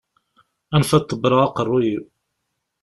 Anef 0.75 0.91
ad 0.91 1.05
ḍebbreɣ 1.09 1.39
aqerru-iw. 1.45 2.03